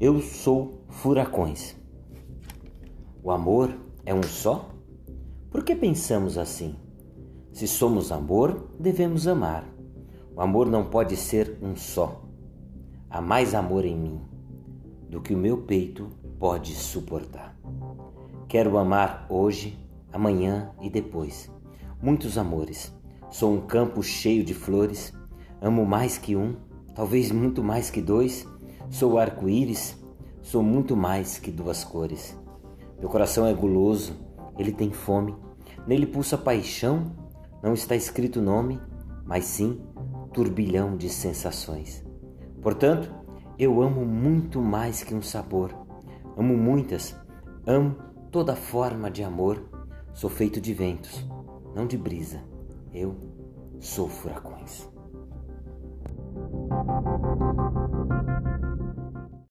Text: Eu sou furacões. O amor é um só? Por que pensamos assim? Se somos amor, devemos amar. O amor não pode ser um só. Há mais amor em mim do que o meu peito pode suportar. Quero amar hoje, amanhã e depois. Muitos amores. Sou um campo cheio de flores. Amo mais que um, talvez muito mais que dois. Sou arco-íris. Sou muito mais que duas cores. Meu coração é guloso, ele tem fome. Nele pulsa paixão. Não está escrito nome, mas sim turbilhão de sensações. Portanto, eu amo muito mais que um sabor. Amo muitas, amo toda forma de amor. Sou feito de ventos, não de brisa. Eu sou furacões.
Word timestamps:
Eu 0.00 0.18
sou 0.22 0.86
furacões. 0.88 1.76
O 3.22 3.30
amor 3.30 3.70
é 4.06 4.14
um 4.14 4.22
só? 4.22 4.70
Por 5.50 5.62
que 5.62 5.76
pensamos 5.76 6.38
assim? 6.38 6.74
Se 7.52 7.68
somos 7.68 8.10
amor, 8.10 8.70
devemos 8.80 9.28
amar. 9.28 9.62
O 10.34 10.40
amor 10.40 10.66
não 10.70 10.86
pode 10.86 11.18
ser 11.18 11.58
um 11.60 11.76
só. 11.76 12.24
Há 13.10 13.20
mais 13.20 13.54
amor 13.54 13.84
em 13.84 13.94
mim 13.94 14.20
do 15.10 15.20
que 15.20 15.34
o 15.34 15.38
meu 15.38 15.58
peito 15.58 16.08
pode 16.38 16.74
suportar. 16.74 17.54
Quero 18.48 18.78
amar 18.78 19.26
hoje, 19.28 19.78
amanhã 20.10 20.70
e 20.80 20.88
depois. 20.88 21.50
Muitos 22.00 22.38
amores. 22.38 22.90
Sou 23.28 23.52
um 23.52 23.60
campo 23.60 24.02
cheio 24.02 24.42
de 24.44 24.54
flores. 24.54 25.12
Amo 25.60 25.84
mais 25.84 26.16
que 26.16 26.34
um, 26.34 26.56
talvez 26.94 27.30
muito 27.30 27.62
mais 27.62 27.90
que 27.90 28.00
dois. 28.00 28.48
Sou 28.90 29.18
arco-íris. 29.18 29.96
Sou 30.42 30.62
muito 30.62 30.96
mais 30.96 31.38
que 31.38 31.50
duas 31.50 31.84
cores. 31.84 32.36
Meu 32.98 33.08
coração 33.08 33.46
é 33.46 33.54
guloso, 33.54 34.14
ele 34.58 34.72
tem 34.72 34.90
fome. 34.90 35.34
Nele 35.86 36.06
pulsa 36.06 36.36
paixão. 36.36 37.12
Não 37.62 37.72
está 37.72 37.94
escrito 37.94 38.40
nome, 38.40 38.80
mas 39.24 39.44
sim 39.44 39.80
turbilhão 40.32 40.96
de 40.96 41.08
sensações. 41.08 42.04
Portanto, 42.60 43.14
eu 43.58 43.80
amo 43.80 44.04
muito 44.04 44.60
mais 44.60 45.02
que 45.02 45.14
um 45.14 45.22
sabor. 45.22 45.74
Amo 46.36 46.56
muitas, 46.56 47.14
amo 47.66 47.96
toda 48.30 48.56
forma 48.56 49.10
de 49.10 49.22
amor. 49.22 49.62
Sou 50.12 50.30
feito 50.30 50.60
de 50.60 50.74
ventos, 50.74 51.24
não 51.74 51.86
de 51.86 51.96
brisa. 51.96 52.42
Eu 52.92 53.14
sou 53.78 54.08
furacões. 54.08 54.88